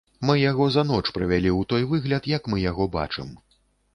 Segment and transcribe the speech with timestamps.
[0.27, 3.29] Мы яго за ноч прывялі ў той выгляд, як мы яго бачым.